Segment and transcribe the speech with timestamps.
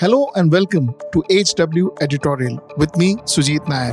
[0.00, 3.92] Hello and welcome to HW Editorial with me, Sujit Nair.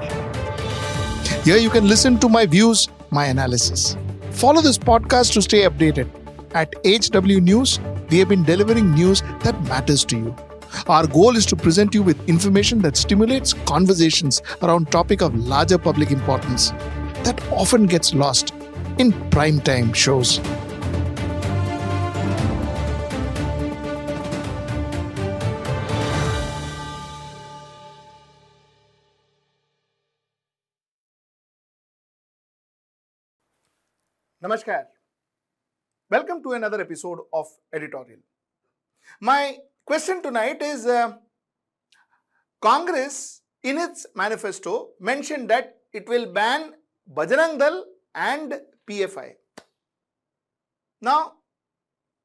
[1.43, 3.98] Here you can listen to my views, my analysis.
[4.32, 6.08] Follow this podcast to stay updated.
[6.54, 10.35] At HW News, we have been delivering news that matters to you.
[10.88, 15.77] Our goal is to present you with information that stimulates conversations around topic of larger
[15.77, 16.71] public importance
[17.25, 18.53] that often gets lost
[18.97, 20.39] in prime time shows.
[34.44, 34.84] Namaskar.
[36.12, 38.20] Welcome to another episode of Editorial.
[39.20, 41.13] My question tonight is uh,
[42.62, 46.73] Congress in its manifesto mentioned that it will ban
[47.12, 49.32] Bajrang Dal and PFI.
[51.02, 51.34] Now,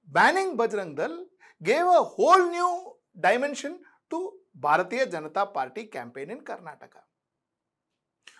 [0.06, 1.24] banning Bajrang Dal
[1.62, 3.78] gave a whole new dimension
[4.10, 7.00] to Bharatiya Janata Party campaign in Karnataka.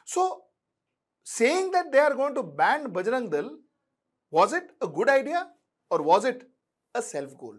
[0.05, 0.43] So,
[1.25, 3.59] saying that they are going to ban Bajrang Dal,
[4.31, 5.49] was it a good idea
[5.91, 6.49] or was it
[6.95, 7.57] a self goal?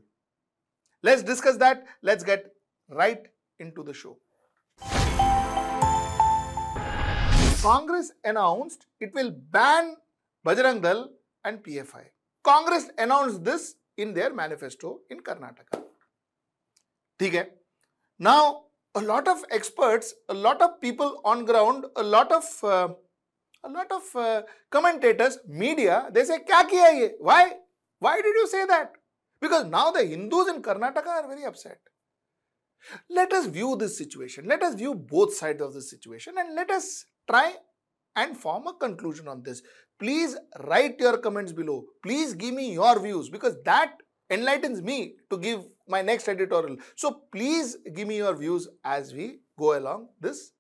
[1.02, 1.86] Let's discuss that.
[2.02, 2.52] Let's get
[2.90, 3.28] right
[3.60, 4.18] into the show.
[7.62, 9.96] Congress announced it will ban
[10.46, 11.10] Bajrang Dal
[11.46, 12.06] and PFI.
[12.44, 15.82] Congress announced this in their manifesto in Karnataka.
[17.22, 17.48] Okay.
[18.20, 18.64] Now,
[18.96, 22.90] a lot of experts, a lot of people on ground, a lot of uh,
[23.64, 27.10] a lot of uh, commentators, media, they say, Kya kiya ye?
[27.20, 27.54] Why?
[28.00, 28.94] Why did you say that?
[29.40, 31.80] Because now the Hindus in Karnataka are very upset.
[33.10, 34.46] Let us view this situation.
[34.46, 37.56] Let us view both sides of the situation and let us try
[38.16, 39.62] and form a conclusion on this.
[40.00, 41.86] Please write your comments below.
[42.02, 43.94] Please give me your views because that
[44.30, 46.78] enlightens me to give my next editorial.
[46.96, 50.52] So please give me your views as we go along this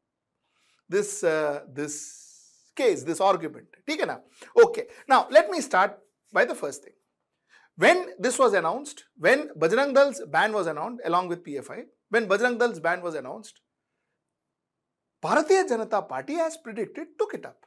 [0.89, 2.32] this uh, this
[2.75, 3.67] case, this argument.
[3.89, 4.21] Okay, now,
[4.65, 4.85] okay.
[5.07, 5.99] Now, let me start
[6.31, 6.93] by the first thing.
[7.75, 12.59] When this was announced, when Bajrang Dal's ban was announced along with PFI, when Bajrang
[12.59, 13.59] Dal's ban was announced,
[15.23, 17.65] Bharatiya Janata Party as predicted took it up.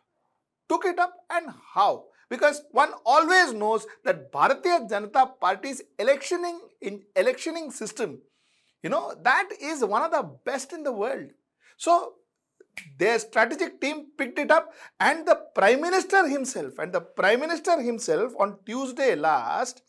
[0.68, 2.04] Took it up and how?
[2.28, 8.18] Because one always knows that Bharatiya Janata Party's electioning in electioning system,
[8.82, 11.30] you know, that is one of the best in the world.
[11.76, 12.14] So
[12.98, 17.80] their strategic team picked it up and the prime minister himself and the prime minister
[17.80, 19.82] himself on tuesday last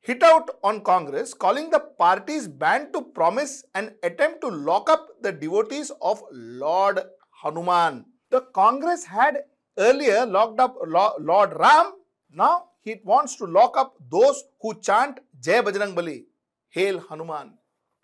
[0.00, 5.08] hit out on congress calling the party's ban to promise an attempt to lock up
[5.22, 7.00] the devotees of lord
[7.42, 8.04] hanuman.
[8.30, 9.38] The congress had
[9.78, 10.76] earlier locked up
[11.18, 11.92] lord ram.
[12.30, 16.24] Now he wants to lock up those who chant jai bajrangbali
[16.68, 17.52] hail hanuman.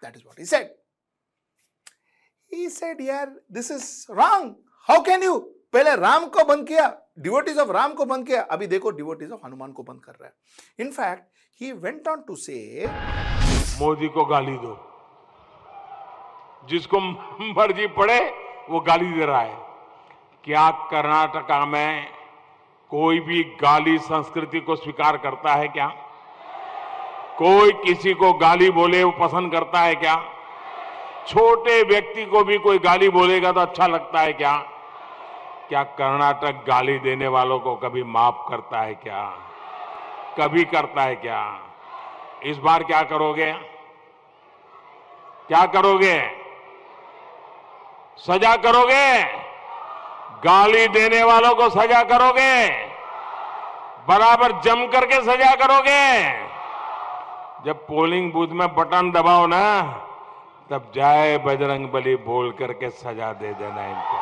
[0.02, 0.70] That is what he said
[2.52, 4.54] he said, यार this is wrong.
[4.88, 5.40] How can you?
[5.72, 6.86] पहले राम को बंद किया
[7.18, 10.26] devotees of Ram को बंद किया। अभी देखो डिवोटीज ऑफ़ हनुमान को बंद कर रहा
[10.26, 11.22] है। In fact
[11.60, 12.86] he went on to say
[13.80, 14.76] Modi को गाली दो।
[16.70, 18.18] जिसको मर्ज़ी पड़े
[18.70, 19.56] वो गाली दे रहा है।
[20.44, 22.06] क्या कर्नाटका में
[22.90, 25.86] कोई भी गाली संस्कृति को स्वीकार करता है क्या?
[27.38, 30.14] कोई किसी को गाली बोले वो पसंद करता है क्या?
[31.30, 34.56] छोटे व्यक्ति को भी कोई गाली बोलेगा तो अच्छा लगता है क्या?
[35.68, 39.24] क्या कर्नाटक गाली देने वालों को कभी माफ़ करता है क्या?
[40.40, 41.60] कभी करता है क्या?
[42.42, 43.52] इस बार क्या करोगे?
[45.48, 46.30] क्या करोगे?
[48.18, 49.22] सजा करोगे?
[50.44, 52.68] गाली देने वालों को सजा करोगे?
[54.08, 56.30] बराबर जम करके सजा करोगे?
[57.64, 60.06] जब पोलिंग बूथ में बटन दबाओ ना
[60.70, 64.18] तब जय बजरंग बली बोल करके सजा दे देना इनको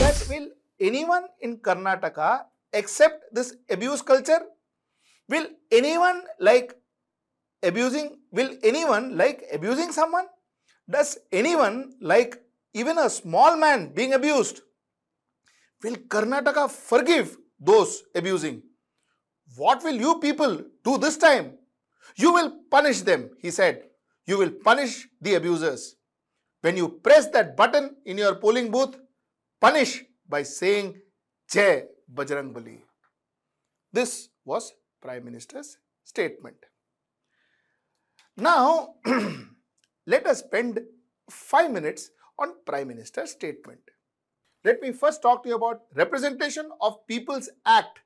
[0.00, 0.44] that will
[0.88, 2.28] anyone in karnataka
[2.80, 4.38] accept this abuse culture
[5.34, 6.70] will anyone like
[7.70, 8.06] abusing
[8.40, 10.30] will anyone like abusing someone
[10.96, 11.80] does anyone
[12.12, 12.38] like
[12.84, 14.62] even a small man being abused
[15.86, 17.34] will karnataka forgive
[17.72, 18.62] those abusing
[19.64, 20.56] what will you people
[20.90, 21.52] do this time
[22.24, 23.85] you will punish them he said
[24.26, 25.96] you will punish the abusers.
[26.60, 28.96] When you press that button in your polling booth,
[29.60, 31.00] punish by saying
[31.50, 32.82] Jai Bajrang Bali.
[33.92, 36.56] This was Prime Minister's statement.
[38.36, 38.94] Now,
[40.06, 40.80] let us spend
[41.30, 43.80] five minutes on Prime Minister's statement.
[44.64, 48.00] Let me first talk to you about Representation of People's Act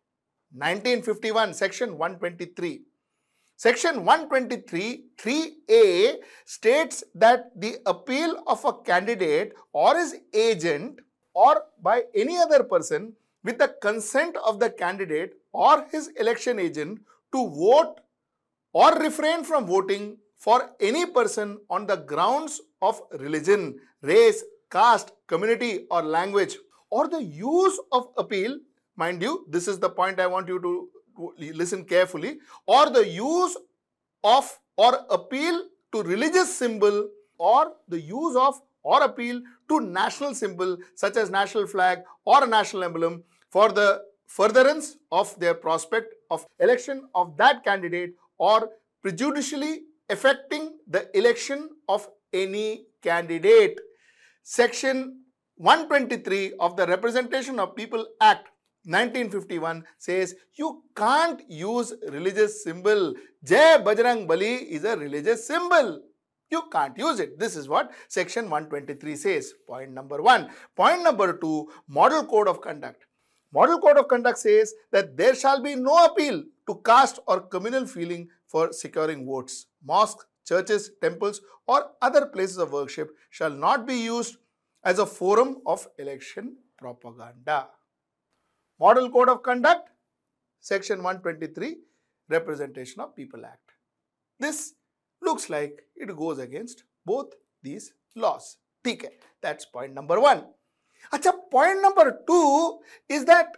[0.52, 2.82] 1951, Section 123.
[3.62, 6.14] Section 123 3A
[6.46, 11.00] states that the appeal of a candidate or his agent
[11.34, 13.12] or by any other person
[13.44, 17.00] with the consent of the candidate or his election agent
[17.34, 17.96] to vote
[18.72, 25.84] or refrain from voting for any person on the grounds of religion, race, caste, community,
[25.90, 26.56] or language,
[26.88, 28.58] or the use of appeal.
[28.96, 30.88] Mind you, this is the point I want you to
[31.38, 33.56] listen carefully, or the use
[34.25, 37.08] of or appeal to religious symbol,
[37.38, 42.46] or the use of or appeal to national symbol such as national flag or a
[42.46, 48.70] national emblem for the furtherance of their prospect of election of that candidate or
[49.02, 53.78] prejudicially affecting the election of any candidate.
[54.43, 55.20] Section
[55.56, 58.49] 123 of the Representation of People Act
[58.84, 63.14] 1951 says you can't use religious symbol.
[63.44, 66.00] Jai Bajrang Bali is a religious symbol.
[66.50, 67.38] You can't use it.
[67.38, 69.52] This is what section 123 says.
[69.66, 70.48] Point number one.
[70.74, 73.04] Point number two, model code of conduct.
[73.52, 77.86] Model code of conduct says that there shall be no appeal to caste or communal
[77.86, 79.66] feeling for securing votes.
[79.84, 84.36] Mosques, churches, temples, or other places of worship shall not be used
[84.84, 87.68] as a forum of election propaganda.
[88.80, 89.90] Model Code of Conduct,
[90.58, 91.76] Section 123,
[92.30, 93.72] Representation of People Act.
[94.38, 94.72] This
[95.20, 98.56] looks like it goes against both these laws.
[98.86, 99.10] Okay,
[99.42, 100.44] that's point number one.
[101.12, 102.78] Acha, point number two
[103.08, 103.48] is that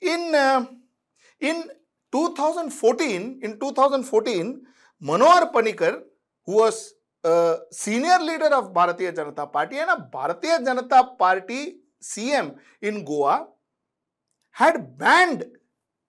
[0.00, 0.66] in uh,
[1.38, 1.64] in
[2.10, 4.62] 2014, in 2014,
[5.02, 6.00] Manohar Parrikar,
[6.44, 12.56] who was a senior leader of Bharatiya Janata Party and a Bharatiya Janata Party CM
[12.80, 13.46] in Goa,
[14.52, 15.44] had banned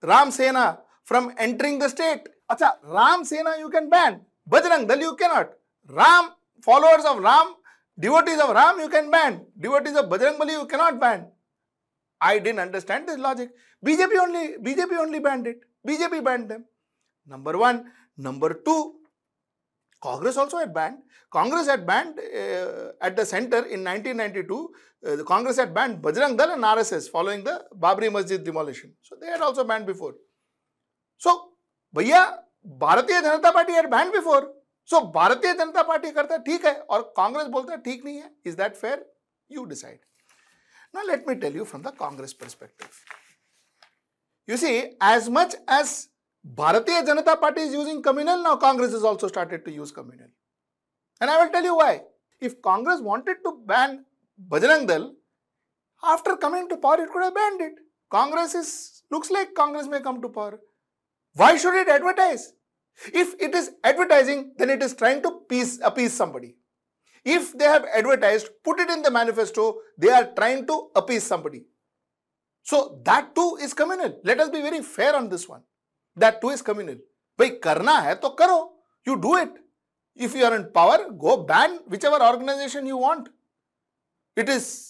[0.02, 2.28] Ram Sena from entering the state.
[2.50, 4.22] Acha, Ram Sena you can ban.
[4.50, 5.52] Bajrang Dal you cannot.
[5.88, 6.32] Ram,
[6.62, 7.56] followers of Ram,
[7.98, 9.46] devotees of Ram you can ban.
[9.60, 11.28] Devotees of Bajrang Bali you cannot ban.
[12.22, 13.50] I didn't understand this logic.
[13.86, 15.62] BJP only, BJP only banned it.
[15.88, 16.66] BJP banned them.
[17.28, 17.92] Number one.
[18.18, 18.94] Number two,
[20.03, 20.99] Congress also had banned.
[21.31, 24.71] Congress had banned uh, at the center in 1992.
[25.07, 28.93] Uh, the Congress had banned Bajrang Dal and RSS following the Babri Masjid demolition.
[29.03, 30.15] So they had also banned before.
[31.17, 31.53] So,
[31.95, 32.23] भैया
[32.81, 34.43] Bharatiya Janata party had banned before.
[34.91, 38.31] So Bharatiya Janata party करता है ठीक है और कांग्रेस बोलता है ठीक नहीं है
[38.47, 39.05] is that fair
[39.53, 39.99] you decide
[40.97, 43.01] now let me tell you from the congress perspective
[44.51, 44.71] you see
[45.09, 45.91] as much as
[46.46, 50.28] bharatiya janata party is using communal now congress has also started to use communal
[51.22, 52.02] and i will tell you why
[52.42, 54.04] if congress wanted to ban
[54.50, 55.14] bajrang dal
[56.16, 57.80] after coming to power it could have banned it
[58.10, 58.74] congress is
[59.10, 60.60] looks like congress may come to power
[61.34, 62.54] why should it advertise
[63.14, 66.56] if it is advertising, then it is trying to appease, appease somebody.
[67.26, 71.66] If they have advertised, put it in the manifesto, they are trying to appease somebody.
[72.64, 74.20] So that too is communal.
[74.24, 75.64] Let us be very fair on this one
[76.17, 76.99] That too is communal.
[77.41, 78.59] भाई करना है तो करो
[79.09, 79.51] you do it
[80.17, 83.29] if you are in power go ban whichever organization you want
[84.37, 84.89] it is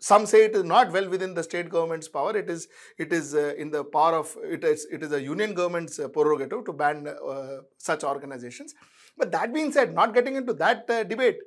[0.00, 2.36] some say it is not well within the state government's power.
[2.36, 2.68] It is
[2.98, 6.08] it is uh, in the power of it is it is a union government's uh,
[6.08, 8.74] prerogative to ban uh, such organizations.
[9.16, 11.38] But that being said, not getting into that uh, debate.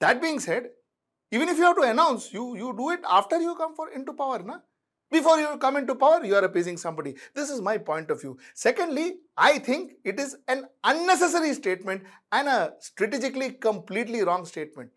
[0.00, 0.70] That being said,
[1.30, 4.14] even if you have to announce, you you do it after you come for into
[4.14, 4.58] power, na.
[5.11, 7.15] Before you come into power, you are appeasing somebody.
[7.33, 8.37] This is my point of view.
[8.53, 14.91] Secondly, I think it is an unnecessary statement and a strategically completely wrong statement.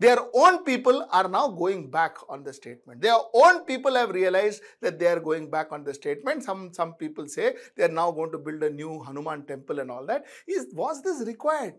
[0.00, 3.02] Their own people are now going back on the statement.
[3.02, 6.42] Their own people have realized that they are going back on the statement.
[6.42, 9.90] Some, some people say they are now going to build a new Hanuman temple and
[9.90, 10.24] all that.
[10.48, 11.74] Is, was this required?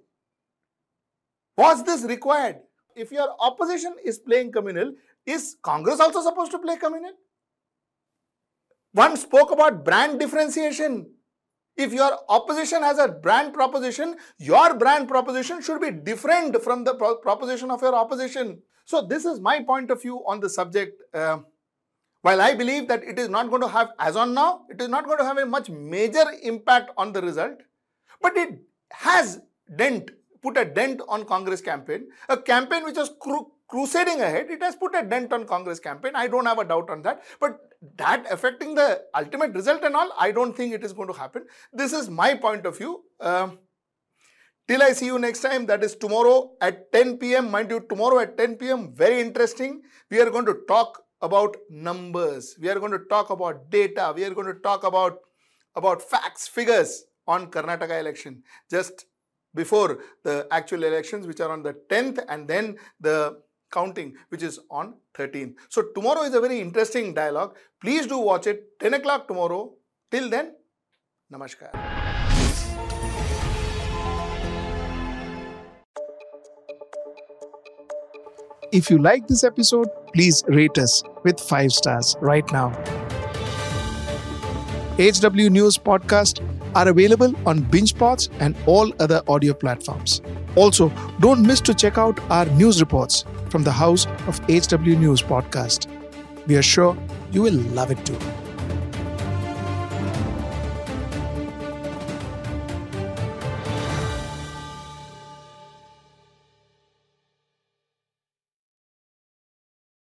[1.57, 2.57] Was this required?
[2.95, 4.93] If your opposition is playing communal,
[5.25, 7.13] is Congress also supposed to play communal?
[8.93, 11.11] One spoke about brand differentiation.
[11.77, 16.95] If your opposition has a brand proposition, your brand proposition should be different from the
[16.95, 18.61] pro proposition of your opposition.
[18.85, 21.01] So this is my point of view on the subject.
[21.13, 21.39] Uh,
[22.21, 24.89] while I believe that it is not going to have, as on now, it is
[24.89, 27.61] not going to have a much major impact on the result,
[28.21, 28.59] but it
[28.91, 29.41] has
[29.75, 33.11] dent, put a dent on Congress campaign, a campaign which was
[33.71, 36.11] crusading ahead, it has put a dent on Congress campaign.
[36.15, 37.23] I don't have a doubt on that.
[37.39, 37.59] But
[37.97, 41.45] that affecting the ultimate result and all, I don't think it is going to happen.
[41.73, 43.03] This is my point of view.
[43.19, 43.59] Um,
[44.67, 47.49] till I see you next time, that is tomorrow at 10 p.m.
[47.49, 49.81] Mind you, tomorrow at 10 p.m., very interesting.
[50.09, 52.57] We are going to talk about numbers.
[52.59, 54.13] We are going to talk about data.
[54.15, 55.19] We are going to talk about,
[55.75, 57.05] about facts, figures.
[57.27, 59.05] on Karnataka election just
[59.53, 64.59] before the actual elections, which are on the 10th, and then the counting, which is
[64.69, 65.55] on 13th.
[65.69, 67.55] So tomorrow is a very interesting dialogue.
[67.79, 69.73] Please do watch it 10 o'clock tomorrow.
[70.09, 70.55] Till then,
[71.33, 71.71] namaskar.
[78.71, 83.00] If you like this episode, please rate us with 5 stars right now.
[85.01, 86.41] HW News Podcast
[86.75, 90.21] are available on BingePods and all other audio platforms.
[90.55, 95.23] Also, don't miss to check out our news reports from the house of HW News
[95.23, 95.87] Podcast.
[96.45, 96.95] We are sure
[97.31, 98.19] you will love it too.